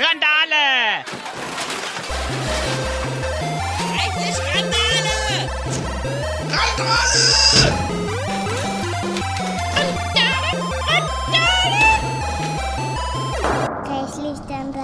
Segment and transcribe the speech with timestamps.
[0.00, 1.04] Randale!
[4.06, 5.50] Endlich Randale!
[13.84, 14.80] Reichlichtanlage.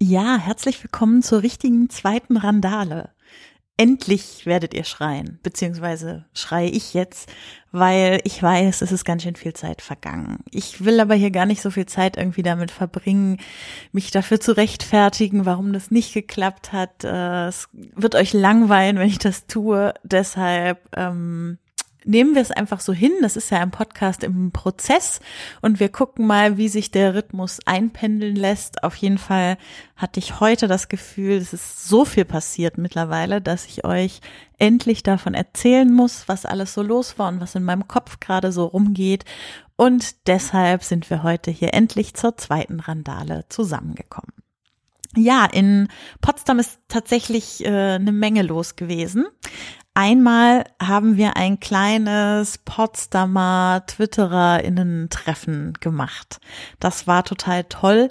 [0.00, 3.10] Ja, herzlich willkommen zur richtigen zweiten Randale.
[3.80, 7.30] Endlich werdet ihr schreien, beziehungsweise schreie ich jetzt,
[7.70, 10.40] weil ich weiß, es ist ganz schön viel Zeit vergangen.
[10.50, 13.38] Ich will aber hier gar nicht so viel Zeit irgendwie damit verbringen,
[13.92, 17.04] mich dafür zu rechtfertigen, warum das nicht geklappt hat.
[17.04, 19.94] Äh, Es wird euch langweilen, wenn ich das tue.
[20.02, 21.58] Deshalb ähm,
[22.08, 23.12] nehmen wir es einfach so hin.
[23.20, 25.20] Das ist ja ein Podcast im Prozess
[25.60, 28.82] und wir gucken mal, wie sich der Rhythmus einpendeln lässt.
[28.82, 29.58] Auf jeden Fall
[29.94, 34.20] hatte ich heute das Gefühl, es ist so viel passiert mittlerweile, dass ich euch
[34.58, 38.52] endlich davon erzählen muss, was alles so los war und was in meinem Kopf gerade
[38.52, 39.24] so rumgeht.
[39.76, 44.32] Und deshalb sind wir heute hier endlich zur zweiten Randale zusammengekommen.
[45.16, 45.88] Ja, in
[46.20, 49.26] Potsdam ist tatsächlich äh, eine Menge los gewesen.
[50.00, 56.38] Einmal haben wir ein kleines Potsdamer TwittererInnen-Treffen gemacht.
[56.78, 58.08] Das war total toll.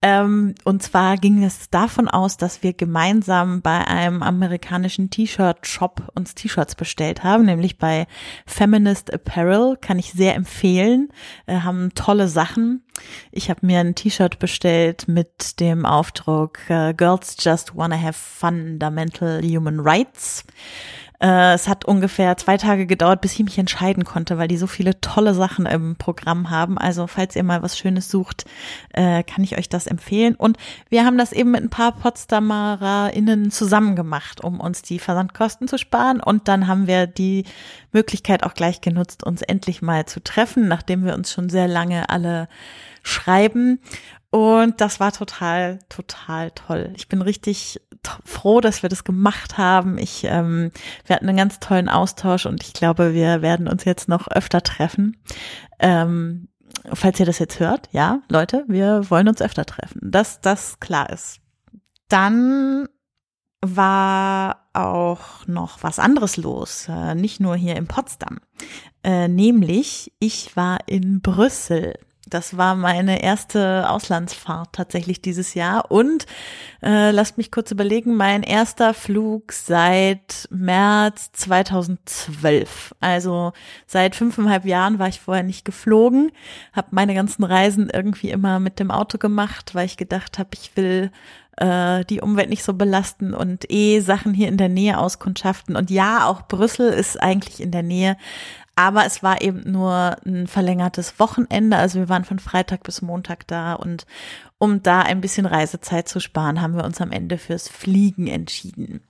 [0.00, 6.34] Ähm, und zwar ging es davon aus, dass wir gemeinsam bei einem amerikanischen T-Shirt-Shop uns
[6.34, 8.06] T-Shirts bestellt haben, nämlich bei
[8.46, 9.76] Feminist Apparel.
[9.78, 11.10] Kann ich sehr empfehlen.
[11.44, 12.86] Äh, haben tolle Sachen.
[13.32, 19.42] Ich habe mir ein T-Shirt bestellt mit dem Aufdruck äh, Girls Just Wanna Have Fundamental
[19.42, 20.46] Human Rights.
[21.20, 24.66] Äh, es hat ungefähr zwei Tage gedauert, bis ich mich entscheiden konnte, weil die so
[24.66, 26.78] viele tolle Sachen im Programm haben.
[26.78, 28.44] Also falls ihr mal was Schönes sucht,
[28.92, 30.34] äh, kann ich euch das empfehlen.
[30.36, 30.58] Und
[30.88, 35.78] wir haben das eben mit ein paar PotsdamerInnen zusammen gemacht, um uns die Versandkosten zu
[35.78, 36.20] sparen.
[36.20, 37.44] Und dann haben wir die
[37.92, 42.10] Möglichkeit auch gleich genutzt, uns endlich mal zu treffen, nachdem wir uns schon sehr lange
[42.10, 42.48] alle
[43.02, 43.80] schreiben.
[44.30, 46.92] Und das war total, total toll.
[46.96, 47.80] Ich bin richtig
[48.24, 49.98] froh, dass wir das gemacht haben.
[49.98, 50.70] Ich, ähm,
[51.06, 54.62] wir hatten einen ganz tollen Austausch und ich glaube, wir werden uns jetzt noch öfter
[54.62, 55.16] treffen.
[55.78, 56.48] Ähm,
[56.92, 60.00] falls ihr das jetzt hört, ja, Leute, wir wollen uns öfter treffen.
[60.02, 61.40] Dass das klar ist.
[62.08, 62.88] Dann
[63.60, 68.38] war auch noch was anderes los, äh, nicht nur hier in Potsdam.
[69.02, 71.94] Äh, nämlich, ich war in Brüssel.
[72.28, 76.26] Das war meine erste Auslandsfahrt tatsächlich dieses Jahr und
[76.82, 82.94] äh, lasst mich kurz überlegen, mein erster Flug seit März 2012.
[83.00, 83.52] Also
[83.86, 86.32] seit fünfeinhalb Jahren war ich vorher nicht geflogen,
[86.72, 90.76] habe meine ganzen Reisen irgendwie immer mit dem Auto gemacht, weil ich gedacht habe, ich
[90.76, 91.10] will
[91.58, 95.76] äh, die Umwelt nicht so belasten und eh Sachen hier in der Nähe auskundschaften.
[95.76, 98.16] Und ja, auch Brüssel ist eigentlich in der Nähe,
[98.78, 101.76] aber es war eben nur ein verlängertes Wochenende.
[101.76, 104.06] Also wir waren von Freitag bis Montag da und
[104.58, 109.00] um da ein bisschen Reisezeit zu sparen, haben wir uns am Ende fürs Fliegen entschieden.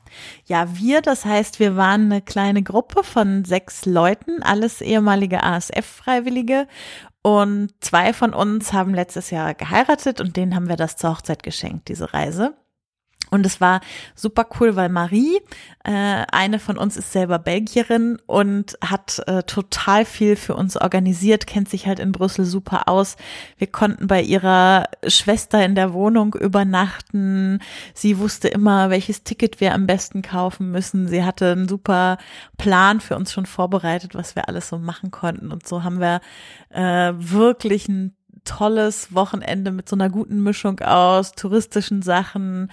[0.46, 6.66] Ja, wir, das heißt, wir waren eine kleine Gruppe von sechs Leuten, alles ehemalige ASF-Freiwillige
[7.20, 11.42] und zwei von uns haben letztes Jahr geheiratet und denen haben wir das zur Hochzeit
[11.42, 12.54] geschenkt, diese Reise.
[13.30, 13.80] Und es war
[14.14, 15.38] super cool, weil Marie,
[15.84, 21.46] äh, eine von uns ist selber Belgierin und hat äh, total viel für uns organisiert,
[21.46, 23.16] kennt sich halt in Brüssel super aus.
[23.56, 27.60] Wir konnten bei ihrer Schwester in der Wohnung übernachten.
[27.94, 31.08] Sie wusste immer, welches Ticket wir am besten kaufen müssen.
[31.08, 32.18] Sie hatte einen super
[32.56, 35.52] Plan für uns schon vorbereitet, was wir alles so machen konnten.
[35.52, 36.20] Und so haben wir
[36.70, 38.14] äh, wirklich ein
[38.44, 42.70] tolles Wochenende mit so einer guten Mischung aus touristischen Sachen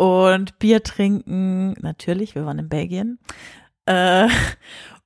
[0.00, 3.18] und Bier trinken, natürlich, wir waren in Belgien.
[3.84, 4.28] Äh,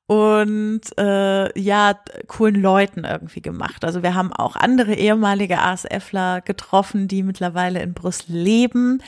[0.07, 3.85] und äh, ja, coolen Leuten irgendwie gemacht.
[3.85, 9.03] Also wir haben auch andere ehemalige ASFler getroffen, die mittlerweile in Brüssel leben.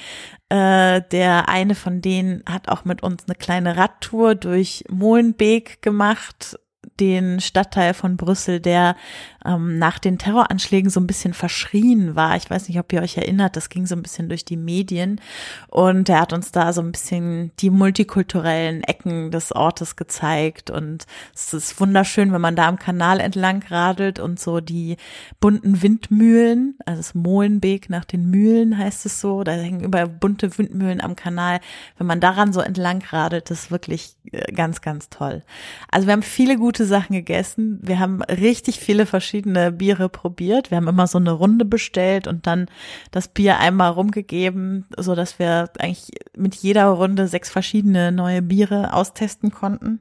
[0.49, 6.59] Äh, der eine von denen hat auch mit uns eine kleine Radtour durch Molenbeek gemacht,
[6.99, 8.97] den Stadtteil von Brüssel, der
[9.47, 12.37] ähm, nach den Terroranschlägen so ein bisschen verschrien war.
[12.37, 15.21] Ich weiß nicht, ob ihr euch erinnert, das ging so ein bisschen durch die Medien
[15.69, 21.07] und er hat uns da so ein bisschen die multikulturellen Ecken des Ortes gezeigt und
[21.35, 24.97] es ist wunderschön, wenn man da am Kanal entlang radelt und so die
[25.41, 30.59] bunten Windmühlen, also das Molenbeek nach den Mühlen heißt es so, da hängen überall bunte
[30.59, 31.61] Windmühlen am Kanal.
[31.99, 35.43] Wenn man daran so entlang radelt, ist wirklich äh, ganz, ganz toll.
[35.91, 37.79] Also wir haben viele gute Sachen gegessen.
[37.83, 40.71] Wir haben richtig viele verschiedene Biere probiert.
[40.71, 42.67] Wir haben immer so eine Runde bestellt und dann
[43.11, 48.93] das Bier einmal rumgegeben, so dass wir eigentlich mit jeder Runde sechs verschiedene neue Biere
[48.93, 50.01] austesten konnten.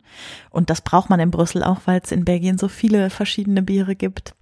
[0.50, 3.96] Und das braucht man in Brüssel auch, weil es in Belgien so viele verschiedene Biere
[3.96, 4.36] gibt.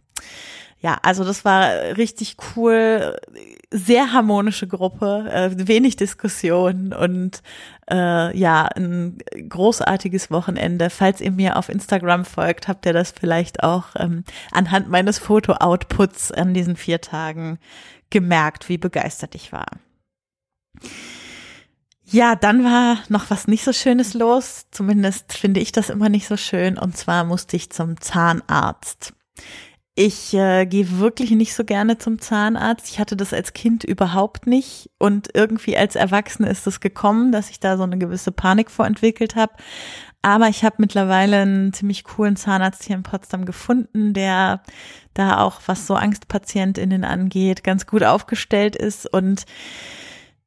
[0.84, 3.18] Ja, also das war richtig cool,
[3.72, 7.42] sehr harmonische Gruppe, äh, wenig Diskussion und
[7.90, 10.90] äh, ja, ein großartiges Wochenende.
[10.90, 16.34] Falls ihr mir auf Instagram folgt, habt ihr das vielleicht auch ähm, anhand meines Foto-Outputs
[16.34, 17.60] an diesen vier Tagen
[18.10, 19.68] gemerkt, wie begeistert ich war.
[22.04, 24.66] Ja, dann war noch was nicht so Schönes los.
[24.70, 26.78] Zumindest finde ich das immer nicht so schön.
[26.78, 29.14] Und zwar musste ich zum Zahnarzt.
[29.96, 32.90] Ich äh, gehe wirklich nicht so gerne zum Zahnarzt.
[32.90, 34.90] Ich hatte das als Kind überhaupt nicht.
[34.98, 39.36] Und irgendwie als Erwachsene ist es gekommen, dass ich da so eine gewisse Panik vorentwickelt
[39.36, 39.54] habe.
[40.24, 44.64] Aber ich habe mittlerweile einen ziemlich coolen Zahnarzt hier in Potsdam gefunden, der
[45.14, 49.46] da auch, was so Angstpatientinnen angeht, ganz gut aufgestellt ist und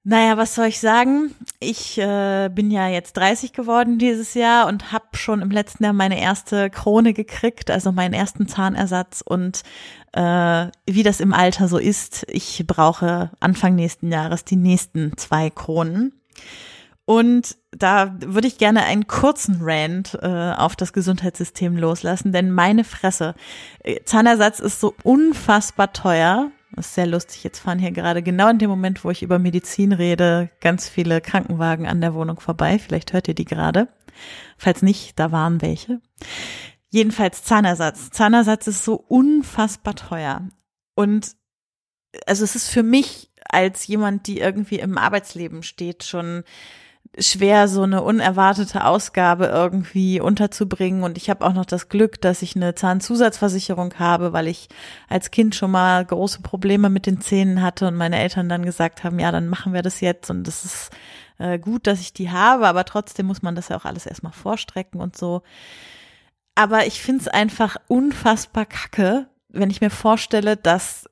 [0.08, 1.34] naja, was soll ich sagen?
[1.58, 5.92] Ich äh, bin ja jetzt 30 geworden dieses Jahr und habe schon im letzten Jahr
[5.92, 9.20] meine erste Krone gekriegt, also meinen ersten Zahnersatz.
[9.20, 9.64] Und
[10.12, 15.50] äh, wie das im Alter so ist, ich brauche Anfang nächsten Jahres die nächsten zwei
[15.50, 16.12] Kronen.
[17.04, 22.84] Und da würde ich gerne einen kurzen Rant äh, auf das Gesundheitssystem loslassen, denn meine
[22.84, 23.34] Fresse,
[23.82, 27.44] äh, Zahnersatz ist so unfassbar teuer das ist sehr lustig.
[27.44, 31.20] Jetzt fahren hier gerade genau in dem Moment, wo ich über Medizin rede, ganz viele
[31.20, 32.78] Krankenwagen an der Wohnung vorbei.
[32.78, 33.88] Vielleicht hört ihr die gerade.
[34.56, 36.00] Falls nicht, da waren welche.
[36.90, 38.10] Jedenfalls Zahnersatz.
[38.10, 40.48] Zahnersatz ist so unfassbar teuer.
[40.94, 41.36] Und
[42.26, 46.44] also es ist für mich als jemand, die irgendwie im Arbeitsleben steht, schon
[47.18, 51.02] schwer, so eine unerwartete Ausgabe irgendwie unterzubringen.
[51.02, 54.68] Und ich habe auch noch das Glück, dass ich eine Zahnzusatzversicherung habe, weil ich
[55.08, 59.04] als Kind schon mal große Probleme mit den Zähnen hatte und meine Eltern dann gesagt
[59.04, 60.30] haben, ja, dann machen wir das jetzt.
[60.30, 60.90] Und das ist
[61.38, 64.32] äh, gut, dass ich die habe, aber trotzdem muss man das ja auch alles erstmal
[64.32, 65.42] vorstrecken und so.
[66.54, 71.08] Aber ich finde es einfach unfassbar kacke, wenn ich mir vorstelle, dass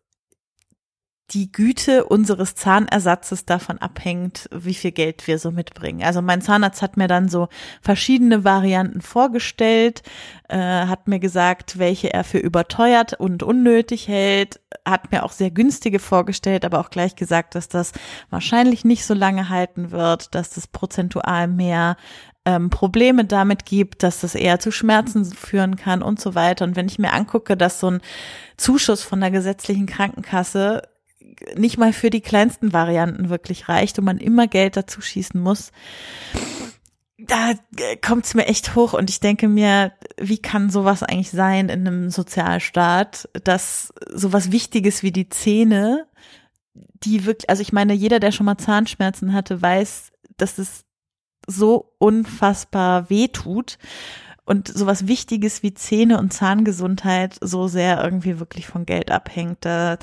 [1.31, 6.03] die Güte unseres Zahnersatzes davon abhängt, wie viel Geld wir so mitbringen.
[6.03, 7.49] Also mein Zahnarzt hat mir dann so
[7.81, 10.03] verschiedene Varianten vorgestellt,
[10.49, 15.51] äh, hat mir gesagt, welche er für überteuert und unnötig hält, hat mir auch sehr
[15.51, 17.93] günstige vorgestellt, aber auch gleich gesagt, dass das
[18.29, 21.97] wahrscheinlich nicht so lange halten wird, dass das prozentual mehr
[22.45, 26.67] ähm, Probleme damit gibt, dass das eher zu Schmerzen führen kann und so weiter.
[26.67, 28.03] Und wenn ich mir angucke, dass so ein
[28.59, 30.83] Zuschuss von der gesetzlichen Krankenkasse
[31.57, 35.73] nicht mal für die kleinsten Varianten wirklich reicht und man immer Geld dazu schießen muss,
[37.19, 37.53] da
[38.05, 41.87] kommt es mir echt hoch und ich denke mir, wie kann sowas eigentlich sein in
[41.87, 46.07] einem Sozialstaat, dass sowas Wichtiges wie die Zähne,
[46.75, 50.85] die wirklich, also ich meine, jeder, der schon mal Zahnschmerzen hatte, weiß, dass es
[51.47, 53.79] so unfassbar weh tut
[54.45, 59.59] und sowas Wichtiges wie Zähne und Zahngesundheit so sehr irgendwie wirklich von Geld abhängt.
[59.65, 59.99] Da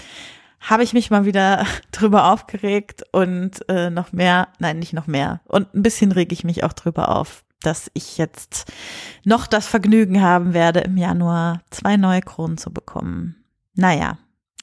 [0.61, 5.41] habe ich mich mal wieder drüber aufgeregt und äh, noch mehr, nein, nicht noch mehr.
[5.45, 8.71] Und ein bisschen reg ich mich auch drüber auf, dass ich jetzt
[9.23, 13.43] noch das Vergnügen haben werde, im Januar zwei neue Kronen zu bekommen.
[13.75, 14.17] Naja,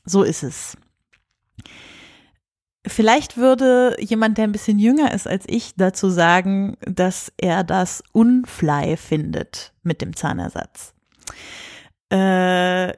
[0.05, 0.77] so ist es.
[2.87, 8.03] Vielleicht würde jemand, der ein bisschen jünger ist als ich, dazu sagen, dass er das
[8.13, 10.95] unfly findet mit dem Zahnersatz.
[12.11, 12.95] Äh,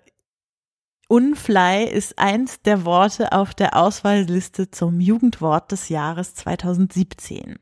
[1.11, 7.59] Unfly ist eins der Worte auf der Auswahlliste zum Jugendwort des Jahres 2017.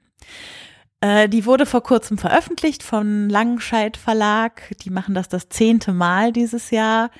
[1.01, 4.75] Äh, die wurde vor kurzem veröffentlicht von Langenscheid Verlag.
[4.83, 7.11] Die machen das das zehnte Mal dieses Jahr.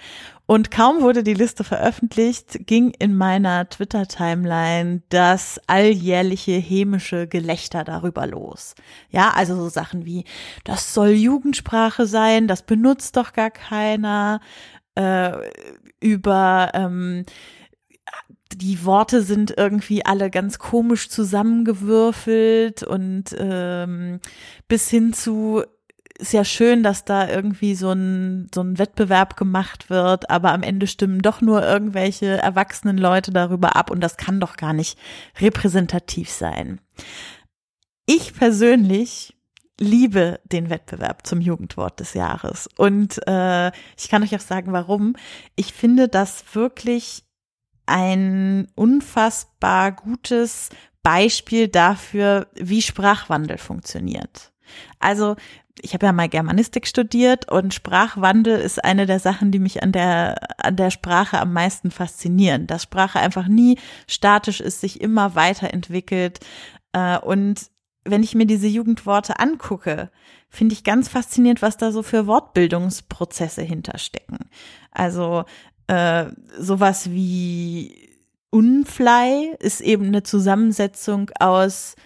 [0.45, 8.27] Und kaum wurde die Liste veröffentlicht, ging in meiner Twitter-Timeline das alljährliche hämische Gelächter darüber
[8.27, 8.75] los.
[9.09, 10.25] Ja, also so Sachen wie,
[10.65, 14.41] das soll Jugendsprache sein, das benutzt doch gar keiner.
[14.95, 15.33] Äh,
[16.01, 17.25] über ähm,
[18.55, 24.21] die Worte sind irgendwie alle ganz komisch zusammengewürfelt und ähm,
[24.69, 25.63] bis hin zu
[26.19, 30.65] ist ja schön, dass da irgendwie so ein, so ein Wettbewerb gemacht wird, aber am
[30.65, 34.99] Ende stimmen doch nur irgendwelche erwachsenen Leute darüber ab und das kann doch gar nicht
[35.41, 36.81] repräsentativ sein.
[38.05, 39.38] Ich persönlich
[39.79, 42.69] liebe den Wettbewerb zum Jugendwort des Jahres.
[42.77, 45.15] Und äh, ich kann euch auch sagen, warum.
[45.57, 47.25] Ich finde das wirklich
[47.87, 50.69] ein unfassbar gutes
[51.03, 54.53] Beispiel dafür, wie Sprachwandel funktioniert.
[54.99, 55.37] Also
[55.81, 59.93] ich habe ja mal Germanistik studiert und Sprachwandel ist eine der Sachen, die mich an
[59.93, 62.67] der an der Sprache am meisten faszinieren.
[62.67, 66.41] Dass Sprache einfach nie statisch ist, sich immer weiterentwickelt
[66.93, 67.71] äh, und
[68.11, 70.11] wenn ich mir diese Jugendworte angucke,
[70.49, 74.39] finde ich ganz faszinierend, was da so für Wortbildungsprozesse hinterstecken.
[74.91, 75.45] Also
[75.87, 76.27] äh,
[76.59, 78.09] sowas wie
[78.51, 81.97] Unfly ist eben eine Zusammensetzung aus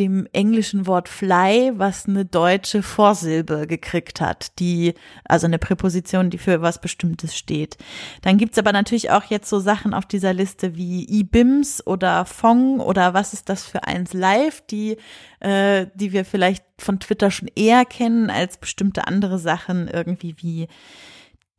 [0.00, 6.38] dem englischen Wort fly, was eine deutsche Vorsilbe gekriegt hat, die, also eine Präposition, die
[6.38, 7.76] für was Bestimmtes steht.
[8.22, 12.80] Dann gibt's aber natürlich auch jetzt so Sachen auf dieser Liste wie IBIMS oder Fong
[12.80, 14.96] oder was ist das für eins live, die,
[15.40, 20.66] äh, die wir vielleicht von Twitter schon eher kennen als bestimmte andere Sachen, irgendwie wie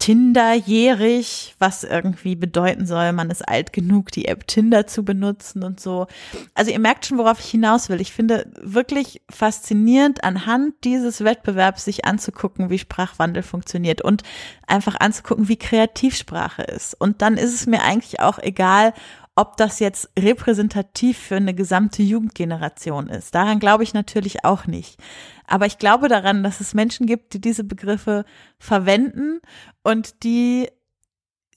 [0.02, 5.80] Tinderjährig, was irgendwie bedeuten soll, man ist alt genug, die App Tinder zu benutzen und
[5.80, 6.08] so.
[6.56, 8.02] Also ihr merkt schon, worauf ich hinaus will.
[8.02, 14.24] Ich finde wirklich faszinierend, anhand dieses Wettbewerbs sich anzugucken, wie Sprachwandel funktioniert und
[14.66, 17.00] einfach anzugucken, wie kreativ Sprache ist.
[17.00, 18.96] Und dann ist es mir eigentlich auch egal,
[19.36, 23.34] ob das jetzt repräsentativ für eine gesamte Jugendgeneration ist.
[23.34, 25.00] Daran glaube ich natürlich auch nicht.
[25.48, 28.26] Aber ich glaube daran, dass es Menschen gibt, die diese Begriffe
[28.60, 29.40] verwenden
[29.84, 30.70] und die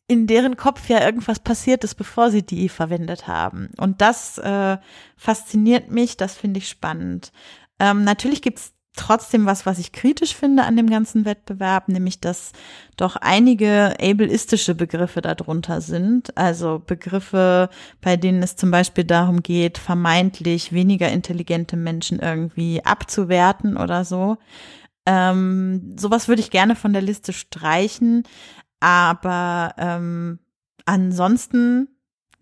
[0.07, 3.71] in deren Kopf ja irgendwas passiert ist, bevor sie die verwendet haben.
[3.78, 4.76] Und das äh,
[5.16, 7.33] fasziniert mich, das finde ich spannend.
[7.81, 12.53] Ähm, natürlich gibt's trotzdem was, was ich kritisch finde an dem ganzen Wettbewerb, nämlich dass
[12.97, 16.37] doch einige ableistische Begriffe darunter sind.
[16.37, 17.69] Also Begriffe,
[18.01, 24.39] bei denen es zum Beispiel darum geht, vermeintlich weniger intelligente Menschen irgendwie abzuwerten oder so.
[25.07, 28.23] Ähm, sowas würde ich gerne von der Liste streichen,
[28.81, 30.39] aber ähm,
[30.87, 31.89] ansonsten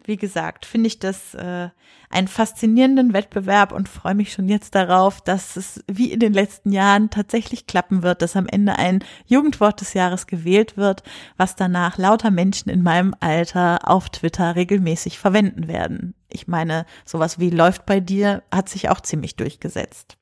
[0.04, 1.68] wie gesagt, finde ich das äh,
[2.10, 6.72] einen faszinierenden Wettbewerb und freue mich schon jetzt darauf, dass es wie in den letzten
[6.72, 11.02] Jahren tatsächlich klappen wird, dass am Ende ein Jugendwort des Jahres gewählt wird,
[11.36, 16.14] was danach lauter Menschen in meinem Alter auf Twitter regelmäßig verwenden werden.
[16.28, 20.16] Ich meine, sowas wie läuft bei dir hat sich auch ziemlich durchgesetzt.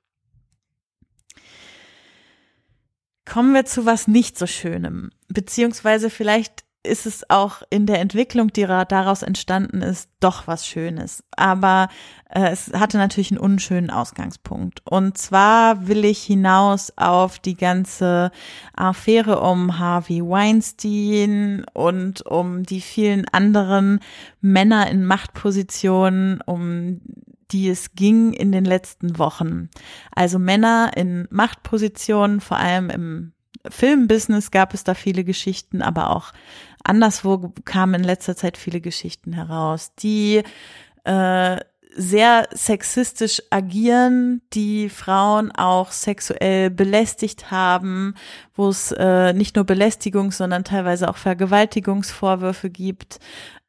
[3.25, 8.53] Kommen wir zu was nicht so Schönem, beziehungsweise vielleicht ist es auch in der Entwicklung,
[8.53, 11.23] die daraus entstanden ist, doch was Schönes.
[11.37, 11.89] Aber
[12.31, 14.81] äh, es hatte natürlich einen unschönen Ausgangspunkt.
[14.87, 18.31] Und zwar will ich hinaus auf die ganze
[18.75, 24.01] Affäre um Harvey Weinstein und um die vielen anderen
[24.41, 27.03] Männer in Machtpositionen, um
[27.51, 29.69] die es ging in den letzten Wochen.
[30.15, 33.33] Also Männer in Machtpositionen, vor allem im
[33.69, 36.33] Filmbusiness gab es da viele Geschichten, aber auch
[36.83, 40.43] anderswo kamen in letzter Zeit viele Geschichten heraus, die
[41.05, 41.57] äh,
[41.95, 48.15] sehr sexistisch agieren, die Frauen auch sexuell belästigt haben,
[48.55, 53.19] wo es äh, nicht nur Belästigung, sondern teilweise auch Vergewaltigungsvorwürfe gibt.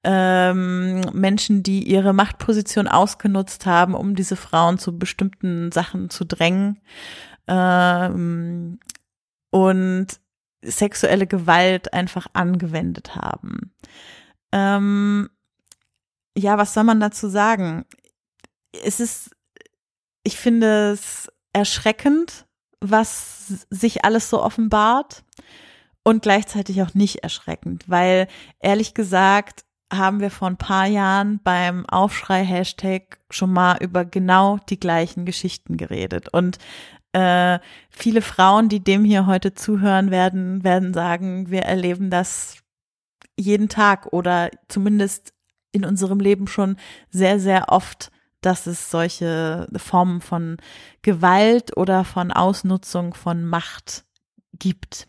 [0.04, 6.80] Ähm, Menschen, die ihre Machtposition ausgenutzt haben, um diese Frauen zu bestimmten Sachen zu drängen.
[7.48, 8.80] Ähm,
[9.52, 10.08] und
[10.64, 13.74] sexuelle Gewalt einfach angewendet haben.
[14.52, 15.30] Ähm,
[16.38, 17.86] ja, was soll man dazu sagen?
[18.84, 19.32] Es ist,
[20.24, 22.46] ich finde es erschreckend,
[22.80, 25.24] was sich alles so offenbart
[26.04, 28.28] und gleichzeitig auch nicht erschreckend, weil
[28.60, 34.80] ehrlich gesagt haben wir vor ein paar Jahren beim Aufschrei-Hashtag schon mal über genau die
[34.80, 36.30] gleichen Geschichten geredet.
[36.30, 36.60] Und
[37.14, 42.58] äh, viele Frauen, die dem hier heute zuhören werden, werden sagen, wir erleben das
[43.38, 45.34] jeden Tag oder zumindest
[45.72, 46.78] in unserem Leben schon
[47.10, 50.58] sehr, sehr oft, dass es solche Formen von
[51.02, 54.04] Gewalt oder von Ausnutzung von Macht
[54.58, 55.08] gibt.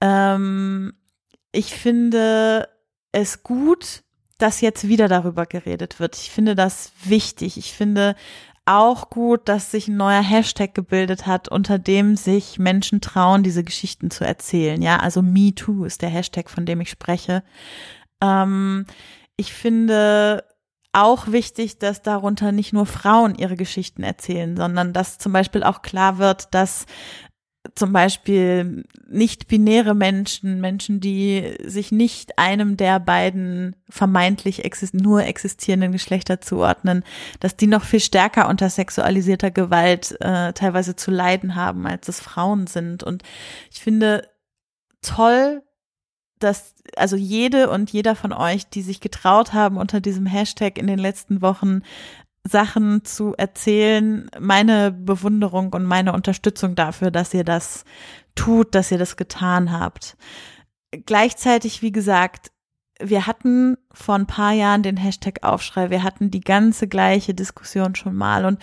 [0.00, 0.94] Ähm,
[1.52, 2.68] ich finde
[3.12, 4.02] es gut,
[4.38, 6.16] dass jetzt wieder darüber geredet wird.
[6.16, 7.56] Ich finde das wichtig.
[7.56, 8.14] Ich finde
[8.66, 13.64] auch gut, dass sich ein neuer Hashtag gebildet hat, unter dem sich Menschen trauen, diese
[13.64, 14.82] Geschichten zu erzählen.
[14.82, 17.42] Ja, also Me Too ist der Hashtag, von dem ich spreche.
[18.20, 18.86] Ähm,
[19.36, 20.44] ich finde
[20.92, 25.82] auch wichtig, dass darunter nicht nur Frauen ihre Geschichten erzählen, sondern dass zum Beispiel auch
[25.82, 26.86] klar wird, dass
[27.76, 35.92] zum Beispiel nicht-binäre Menschen, Menschen, die sich nicht einem der beiden vermeintlich exist nur existierenden
[35.92, 37.04] Geschlechter zuordnen,
[37.38, 42.18] dass die noch viel stärker unter sexualisierter Gewalt äh, teilweise zu leiden haben, als es
[42.18, 43.04] Frauen sind.
[43.04, 43.22] Und
[43.70, 44.26] ich finde
[45.02, 45.62] toll,
[46.38, 50.86] dass also jede und jeder von euch, die sich getraut haben, unter diesem Hashtag in
[50.86, 51.82] den letzten Wochen
[52.48, 57.84] Sachen zu erzählen, meine Bewunderung und meine Unterstützung dafür, dass ihr das
[58.34, 60.16] tut, dass ihr das getan habt.
[60.90, 62.52] Gleichzeitig, wie gesagt,
[63.00, 67.94] wir hatten vor ein paar Jahren den Hashtag Aufschrei, wir hatten die ganze gleiche Diskussion
[67.94, 68.58] schon mal und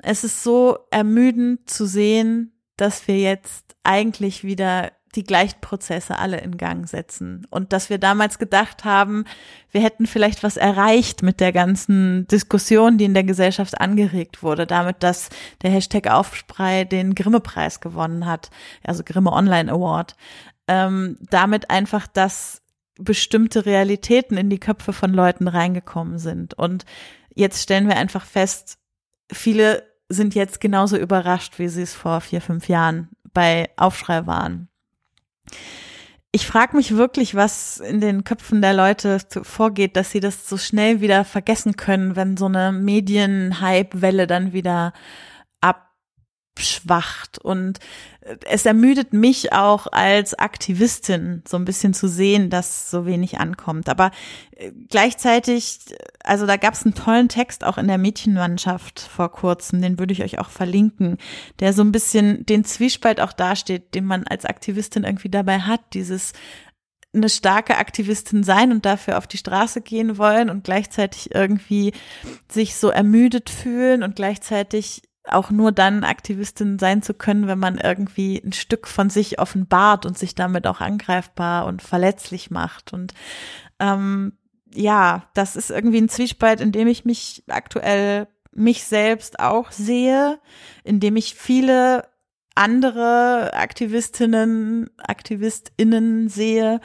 [0.00, 6.40] es ist so ermüdend zu sehen, dass wir jetzt eigentlich wieder die gleichen Prozesse alle
[6.40, 7.46] in Gang setzen.
[7.50, 9.24] Und dass wir damals gedacht haben,
[9.70, 14.66] wir hätten vielleicht was erreicht mit der ganzen Diskussion, die in der Gesellschaft angeregt wurde,
[14.66, 15.28] damit, dass
[15.62, 18.50] der Hashtag Aufsprei den Grimme-Preis gewonnen hat,
[18.82, 20.16] also Grimme Online Award.
[20.66, 22.62] Ähm, damit einfach, dass
[22.98, 26.54] bestimmte Realitäten in die Köpfe von Leuten reingekommen sind.
[26.54, 26.84] Und
[27.34, 28.78] jetzt stellen wir einfach fest,
[29.30, 34.68] viele sind jetzt genauso überrascht, wie sie es vor vier, fünf Jahren bei Aufschrei waren.
[36.32, 40.56] Ich frage mich wirklich, was in den Köpfen der Leute vorgeht, dass sie das so
[40.56, 44.92] schnell wieder vergessen können, wenn so eine Medien-Hype-Welle dann wieder
[46.54, 47.38] abschwacht.
[47.38, 47.80] Und
[48.46, 53.88] es ermüdet mich auch als Aktivistin so ein bisschen zu sehen, dass so wenig ankommt.
[53.88, 54.12] Aber
[54.52, 55.78] äh, gleichzeitig,
[56.22, 60.12] also da gab es einen tollen Text auch in der Mädchenmannschaft vor kurzem, den würde
[60.12, 61.18] ich euch auch verlinken,
[61.60, 65.80] der so ein bisschen den Zwiespalt auch dasteht, den man als Aktivistin irgendwie dabei hat,
[65.92, 66.32] dieses
[67.12, 71.92] eine starke Aktivistin sein und dafür auf die Straße gehen wollen und gleichzeitig irgendwie
[72.50, 77.78] sich so ermüdet fühlen und gleichzeitig auch nur dann Aktivistin sein zu können, wenn man
[77.78, 82.92] irgendwie ein Stück von sich offenbart und sich damit auch angreifbar und verletzlich macht.
[82.92, 83.14] Und
[83.78, 84.32] ähm,
[84.72, 90.38] ja, das ist irgendwie ein Zwiespalt, in dem ich mich aktuell mich selbst auch sehe,
[90.84, 92.06] in dem ich viele
[92.54, 96.80] andere Aktivistinnen, Aktivistinnen sehe.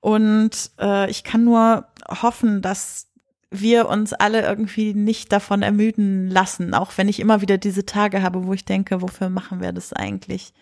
[0.00, 3.07] Und äh, ich kann nur hoffen, dass
[3.50, 8.22] wir uns alle irgendwie nicht davon ermüden lassen, auch wenn ich immer wieder diese Tage
[8.22, 10.52] habe, wo ich denke, wofür machen wir das eigentlich?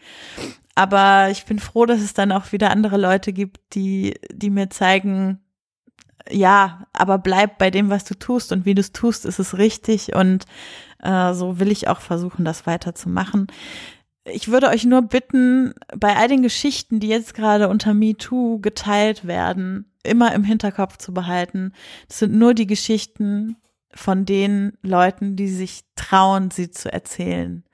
[0.74, 4.70] Aber ich bin froh, dass es dann auch wieder andere Leute gibt, die, die mir
[4.70, 5.40] zeigen,
[6.30, 9.58] ja, aber bleib bei dem, was du tust und wie du es tust, ist es
[9.58, 10.44] richtig und
[11.02, 13.46] äh, so will ich auch versuchen, das weiterzumachen.
[14.24, 19.26] Ich würde euch nur bitten, bei all den Geschichten, die jetzt gerade unter MeToo geteilt
[19.26, 21.72] werden, immer im Hinterkopf zu behalten.
[22.08, 23.56] Das sind nur die Geschichten
[23.94, 27.64] von den Leuten, die sich trauen, sie zu erzählen.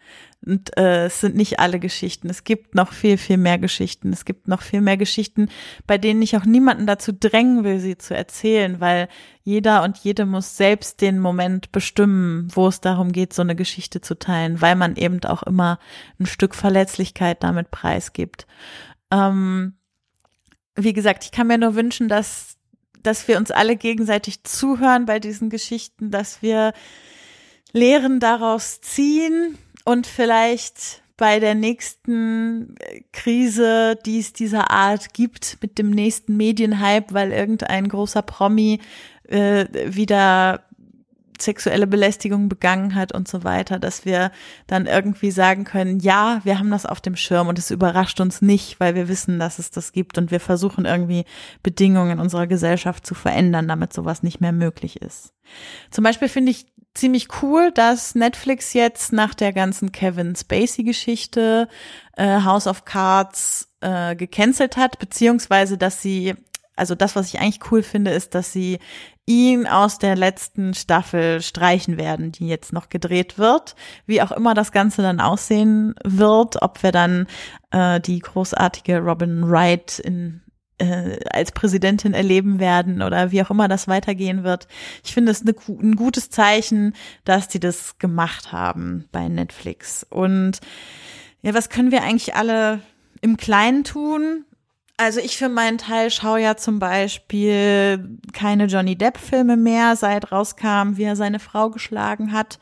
[0.45, 2.29] Und äh, es sind nicht alle Geschichten.
[2.29, 4.13] Es gibt noch viel, viel mehr Geschichten.
[4.13, 5.49] Es gibt noch viel mehr Geschichten,
[5.87, 9.09] bei denen ich auch niemanden dazu drängen will, sie zu erzählen, weil
[9.45, 14.01] jeder und jede muss selbst den Moment bestimmen, wo es darum geht, so eine Geschichte
[14.01, 15.79] zu teilen, weil man eben auch immer
[16.19, 18.47] ein Stück Verletzlichkeit damit preisgibt.
[19.13, 19.75] Ähm,
[20.77, 22.57] wie gesagt, ich kann mir nur wünschen, dass,
[23.03, 26.73] dass wir uns alle gegenseitig zuhören bei diesen Geschichten, dass wir
[27.73, 32.75] Lehren daraus ziehen und vielleicht bei der nächsten
[33.13, 38.81] Krise, die es dieser Art gibt, mit dem nächsten Medienhype, weil irgendein großer Promi
[39.29, 40.65] äh, wieder
[41.45, 44.31] sexuelle Belästigung begangen hat und so weiter, dass wir
[44.67, 48.43] dann irgendwie sagen können, ja, wir haben das auf dem Schirm und es überrascht uns
[48.43, 51.25] nicht, weil wir wissen, dass es das gibt und wir versuchen irgendwie
[51.63, 55.33] Bedingungen in unserer Gesellschaft zu verändern, damit sowas nicht mehr möglich ist.
[55.91, 61.69] Zum Beispiel finde ich ziemlich cool, dass Netflix jetzt nach der ganzen Kevin Spacey-Geschichte
[62.17, 66.35] äh, House of Cards äh, gecancelt hat, beziehungsweise dass sie
[66.77, 68.79] also das, was ich eigentlich cool finde, ist, dass sie
[69.27, 73.77] ihn aus der letzten Staffel streichen werden, die jetzt noch gedreht wird.
[74.07, 77.27] Wie auch immer das Ganze dann aussehen wird, ob wir dann
[77.71, 80.43] äh, die großartige Robin Wright in
[80.79, 84.67] äh, als Präsidentin erleben werden oder wie auch immer das weitergehen wird.
[85.05, 90.05] Ich finde es eine, ein gutes Zeichen, dass die das gemacht haben bei Netflix.
[90.09, 90.61] Und
[91.43, 92.81] ja, was können wir eigentlich alle
[93.21, 94.45] im Kleinen tun?
[94.97, 100.97] Also ich für meinen Teil schaue ja zum Beispiel keine Johnny Depp-Filme mehr, seit rauskam,
[100.97, 102.59] wie er seine Frau geschlagen hat.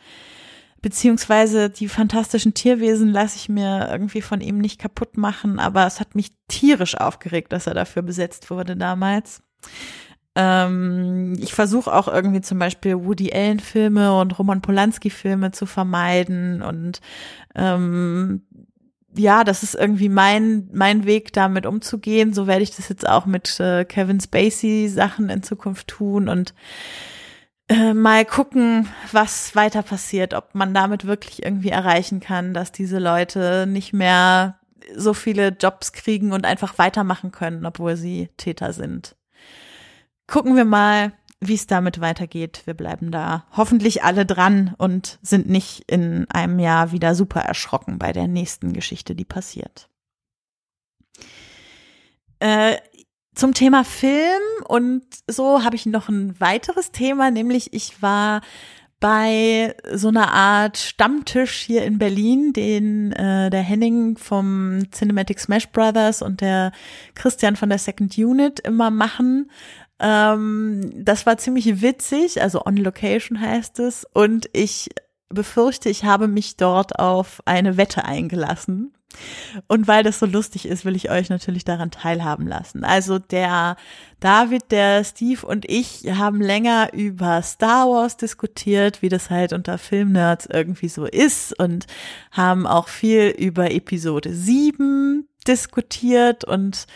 [0.82, 6.00] Beziehungsweise die fantastischen Tierwesen lasse ich mir irgendwie von ihm nicht kaputt machen, aber es
[6.00, 9.42] hat mich tierisch aufgeregt, dass er dafür besetzt wurde damals.
[10.34, 17.00] Ähm, ich versuche auch irgendwie zum Beispiel Woody Allen-Filme und Roman Polanski-Filme zu vermeiden und
[17.54, 18.46] ähm,
[19.14, 22.32] ja, das ist irgendwie mein, mein Weg, damit umzugehen.
[22.32, 26.54] So werde ich das jetzt auch mit äh, Kevin Spacey Sachen in Zukunft tun und
[27.68, 32.98] äh, mal gucken, was weiter passiert, ob man damit wirklich irgendwie erreichen kann, dass diese
[32.98, 34.58] Leute nicht mehr
[34.96, 39.16] so viele Jobs kriegen und einfach weitermachen können, obwohl sie Täter sind.
[40.26, 42.62] Gucken wir mal, wie es damit weitergeht.
[42.66, 47.98] Wir bleiben da hoffentlich alle dran und sind nicht in einem Jahr wieder super erschrocken
[47.98, 49.88] bei der nächsten Geschichte, die passiert.
[52.38, 52.76] Äh,
[53.34, 58.42] zum Thema Film und so habe ich noch ein weiteres Thema, nämlich ich war
[58.98, 65.70] bei so einer Art Stammtisch hier in Berlin, den äh, der Henning vom Cinematic Smash
[65.70, 66.72] Brothers und der
[67.14, 69.50] Christian von der Second Unit immer machen.
[70.00, 74.06] Ähm, das war ziemlich witzig, also on location heißt es.
[74.12, 74.88] Und ich
[75.28, 78.94] befürchte, ich habe mich dort auf eine Wette eingelassen.
[79.66, 82.84] Und weil das so lustig ist, will ich euch natürlich daran teilhaben lassen.
[82.84, 83.76] Also der
[84.20, 89.78] David, der Steve und ich haben länger über Star Wars diskutiert, wie das halt unter
[89.78, 91.86] Filmnerds irgendwie so ist und
[92.30, 96.86] haben auch viel über Episode 7 diskutiert und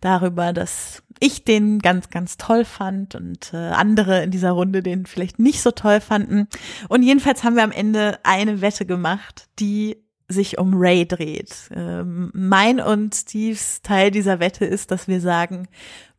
[0.00, 5.06] darüber, dass ich den ganz, ganz toll fand und äh, andere in dieser Runde den
[5.06, 6.48] vielleicht nicht so toll fanden.
[6.88, 11.70] Und jedenfalls haben wir am Ende eine Wette gemacht, die sich um Ray dreht.
[11.74, 15.68] Ähm, mein und Steves Teil dieser Wette ist, dass wir sagen,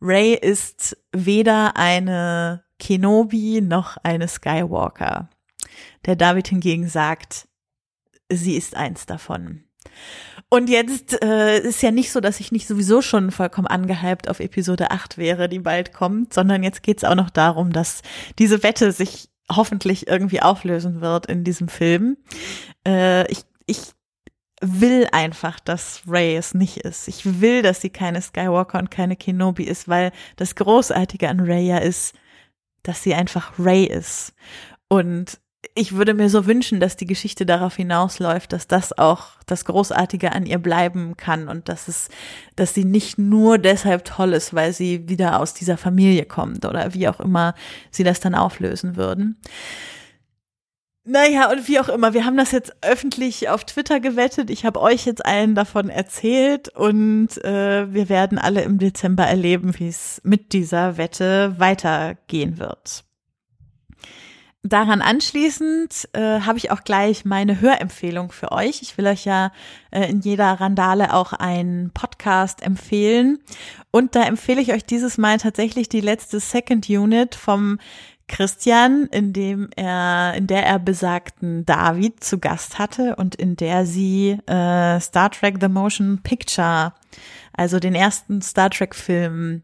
[0.00, 5.28] Ray ist weder eine Kenobi noch eine Skywalker.
[6.04, 7.48] Der David hingegen sagt,
[8.30, 9.64] sie ist eins davon.
[10.48, 14.38] Und jetzt äh, ist ja nicht so, dass ich nicht sowieso schon vollkommen angehypt auf
[14.38, 18.02] Episode 8 wäre, die bald kommt, sondern jetzt geht's auch noch darum, dass
[18.38, 22.16] diese Wette sich hoffentlich irgendwie auflösen wird in diesem Film.
[22.86, 23.80] Äh, ich, ich
[24.60, 27.08] will einfach, dass Ray es nicht ist.
[27.08, 31.66] Ich will, dass sie keine Skywalker und keine Kenobi ist, weil das Großartige an Ray
[31.66, 32.14] ja ist,
[32.82, 34.32] dass sie einfach Ray ist.
[34.88, 35.40] Und
[35.74, 40.32] ich würde mir so wünschen, dass die Geschichte darauf hinausläuft, dass das auch das Großartige
[40.32, 42.08] an ihr bleiben kann und dass es,
[42.54, 46.94] dass sie nicht nur deshalb toll ist, weil sie wieder aus dieser Familie kommt oder
[46.94, 47.54] wie auch immer
[47.90, 49.36] sie das dann auflösen würden.
[51.08, 54.50] Naja, und wie auch immer, wir haben das jetzt öffentlich auf Twitter gewettet.
[54.50, 59.78] Ich habe euch jetzt allen davon erzählt und äh, wir werden alle im Dezember erleben,
[59.78, 63.04] wie es mit dieser Wette weitergehen wird.
[64.64, 68.82] Daran anschließend äh, habe ich auch gleich meine Hörempfehlung für euch.
[68.82, 69.52] Ich will euch ja
[69.92, 73.38] äh, in jeder Randale auch einen Podcast empfehlen.
[73.92, 77.78] Und da empfehle ich euch dieses Mal tatsächlich die letzte Second Unit vom
[78.28, 83.86] Christian, in dem er, in der er besagten David zu Gast hatte und in der
[83.86, 86.92] sie äh, Star Trek The Motion Picture,
[87.52, 89.62] also den ersten Star Trek Film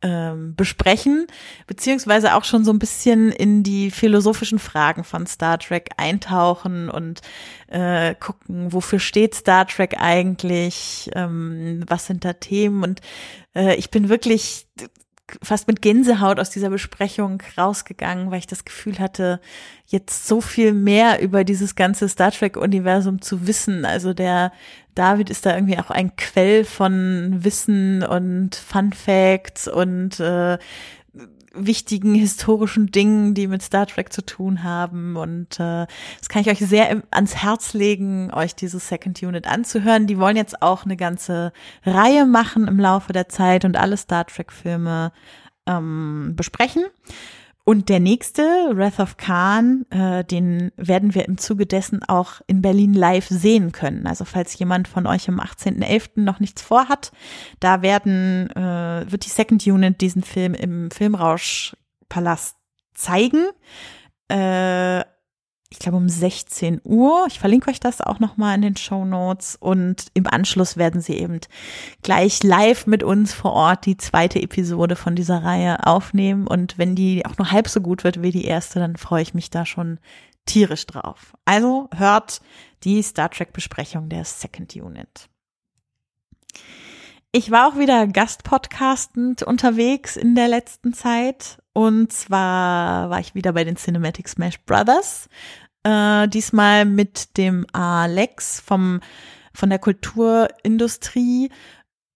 [0.00, 1.26] ähm, besprechen,
[1.66, 7.20] beziehungsweise auch schon so ein bisschen in die philosophischen Fragen von Star Trek eintauchen und
[7.66, 12.84] äh, gucken, wofür steht Star Trek eigentlich, ähm, was sind da Themen?
[12.84, 13.00] Und
[13.56, 14.68] äh, ich bin wirklich
[15.42, 19.40] fast mit Gänsehaut aus dieser Besprechung rausgegangen, weil ich das Gefühl hatte,
[19.86, 23.84] jetzt so viel mehr über dieses ganze Star Trek-Universum zu wissen.
[23.84, 24.52] Also der
[24.94, 30.58] David ist da irgendwie auch ein Quell von Wissen und Fun Facts und äh,
[31.54, 35.16] wichtigen historischen Dingen, die mit Star Trek zu tun haben.
[35.16, 35.86] Und äh,
[36.18, 40.06] das kann ich euch sehr ans Herz legen, euch diese Second Unit anzuhören.
[40.06, 41.52] Die wollen jetzt auch eine ganze
[41.84, 45.12] Reihe machen im Laufe der Zeit und alle Star Trek-Filme
[45.66, 46.84] ähm, besprechen.
[47.68, 52.62] Und der nächste, Wrath of Khan, äh, den werden wir im Zuge dessen auch in
[52.62, 54.06] Berlin live sehen können.
[54.06, 56.22] Also falls jemand von euch am 18.11.
[56.22, 57.12] noch nichts vorhat,
[57.60, 58.54] da werden, äh,
[59.08, 62.56] wird die Second Unit diesen Film im Filmrauschpalast
[62.94, 63.46] zeigen.
[64.30, 65.00] Äh,
[65.70, 67.26] ich glaube um 16 Uhr.
[67.28, 71.14] Ich verlinke euch das auch nochmal in den Show Notes und im Anschluss werden sie
[71.14, 71.40] eben
[72.02, 76.94] gleich live mit uns vor Ort die zweite Episode von dieser Reihe aufnehmen und wenn
[76.94, 79.66] die auch nur halb so gut wird wie die erste, dann freue ich mich da
[79.66, 79.98] schon
[80.46, 81.34] tierisch drauf.
[81.44, 82.40] Also hört
[82.84, 85.28] die Star Trek Besprechung der Second Unit.
[87.38, 91.62] Ich war auch wieder Gastpodcastend unterwegs in der letzten Zeit.
[91.72, 95.28] Und zwar war ich wieder bei den Cinematic Smash Brothers.
[95.84, 98.98] Äh, diesmal mit dem Alex vom,
[99.54, 101.52] von der Kulturindustrie,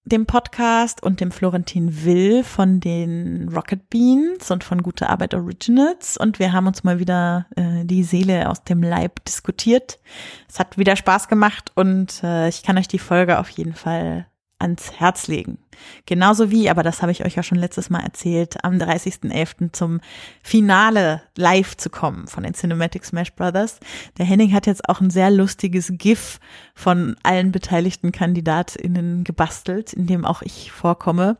[0.04, 6.16] dem Podcast und dem Florentin Will von den Rocket Beans und von Gute Arbeit Originals.
[6.16, 10.00] Und wir haben uns mal wieder äh, die Seele aus dem Leib diskutiert.
[10.48, 14.26] Es hat wieder Spaß gemacht und äh, ich kann euch die Folge auf jeden Fall
[14.62, 15.58] ans Herz legen.
[16.06, 19.72] Genauso wie, aber das habe ich euch ja schon letztes Mal erzählt, am 30.11.
[19.72, 20.00] zum
[20.42, 23.80] Finale live zu kommen von den Cinematic Smash Brothers.
[24.18, 26.38] Der Henning hat jetzt auch ein sehr lustiges GIF
[26.74, 31.36] von allen beteiligten KandidatInnen gebastelt, in dem auch ich vorkomme.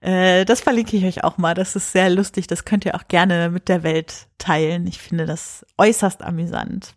[0.00, 1.54] Äh, das verlinke ich euch auch mal.
[1.54, 2.46] Das ist sehr lustig.
[2.46, 4.86] Das könnt ihr auch gerne mit der Welt teilen.
[4.86, 6.94] Ich finde das äußerst amüsant.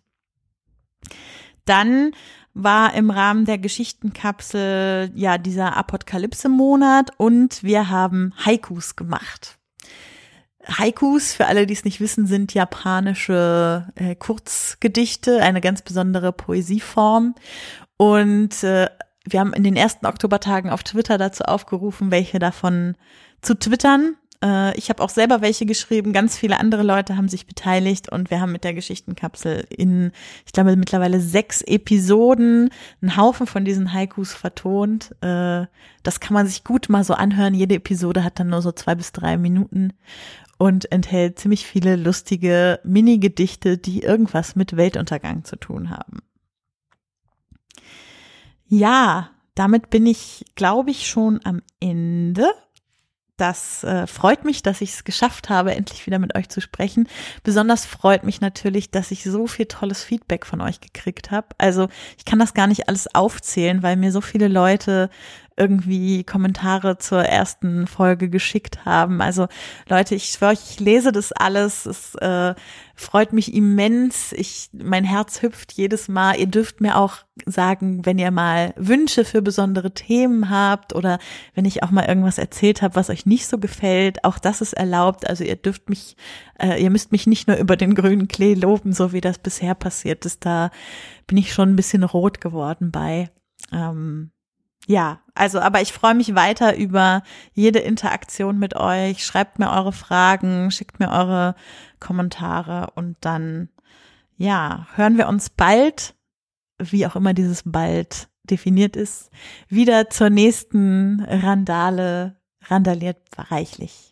[1.64, 2.12] Dann
[2.54, 9.58] war im Rahmen der Geschichtenkapsel ja dieser Apokalypse-Monat und wir haben Haikus gemacht.
[10.66, 17.34] Haikus, für alle, die es nicht wissen, sind japanische äh, Kurzgedichte, eine ganz besondere Poesieform.
[17.96, 18.88] Und äh,
[19.24, 22.96] wir haben in den ersten Oktobertagen auf Twitter dazu aufgerufen, welche davon
[23.42, 24.16] zu twittern.
[24.42, 26.12] Äh, ich habe auch selber welche geschrieben.
[26.12, 30.12] Ganz viele andere Leute haben sich beteiligt und wir haben mit der Geschichtenkapsel in,
[30.46, 32.70] ich glaube, mittlerweile sechs Episoden
[33.02, 35.14] einen Haufen von diesen Haikus vertont.
[35.20, 35.66] Äh,
[36.02, 37.54] das kann man sich gut mal so anhören.
[37.54, 39.92] Jede Episode hat dann nur so zwei bis drei Minuten
[40.58, 46.18] und enthält ziemlich viele lustige Mini-Gedichte, die irgendwas mit Weltuntergang zu tun haben.
[48.68, 52.50] Ja, damit bin ich, glaube ich, schon am Ende.
[53.40, 57.08] Das äh, freut mich, dass ich es geschafft habe, endlich wieder mit euch zu sprechen.
[57.42, 61.46] Besonders freut mich natürlich, dass ich so viel tolles Feedback von euch gekriegt habe.
[61.56, 65.08] Also ich kann das gar nicht alles aufzählen, weil mir so viele Leute
[65.56, 69.20] irgendwie Kommentare zur ersten Folge geschickt haben.
[69.20, 69.48] Also
[69.88, 71.86] Leute, ich schwöre, ich lese das alles.
[71.86, 72.54] Es äh,
[72.94, 74.32] freut mich immens.
[74.32, 76.38] Ich, mein Herz hüpft jedes Mal.
[76.38, 81.18] Ihr dürft mir auch sagen, wenn ihr mal Wünsche für besondere Themen habt oder
[81.54, 84.24] wenn ich auch mal irgendwas erzählt habe, was euch nicht so gefällt.
[84.24, 85.28] Auch das ist erlaubt.
[85.28, 86.16] Also ihr dürft mich,
[86.58, 89.74] äh, ihr müsst mich nicht nur über den grünen Klee loben, so wie das bisher
[89.74, 90.46] passiert ist.
[90.46, 90.70] Da
[91.26, 93.30] bin ich schon ein bisschen rot geworden bei.
[93.72, 94.30] Ähm,
[94.86, 99.24] ja, also, aber ich freue mich weiter über jede Interaktion mit euch.
[99.24, 101.54] Schreibt mir eure Fragen, schickt mir eure
[102.00, 103.68] Kommentare und dann,
[104.36, 106.14] ja, hören wir uns bald,
[106.78, 109.30] wie auch immer dieses bald definiert ist,
[109.68, 112.36] wieder zur nächsten Randale.
[112.68, 114.09] Randaliert reichlich.